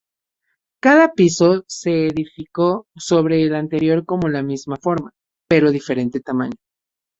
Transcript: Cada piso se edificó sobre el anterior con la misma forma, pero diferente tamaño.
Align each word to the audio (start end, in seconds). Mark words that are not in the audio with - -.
Cada 0.81 1.13
piso 1.13 1.63
se 1.67 2.07
edificó 2.07 2.87
sobre 2.95 3.43
el 3.43 3.53
anterior 3.53 4.03
con 4.03 4.33
la 4.33 4.41
misma 4.41 4.77
forma, 4.77 5.11
pero 5.47 5.69
diferente 5.69 6.21
tamaño. 6.21 6.57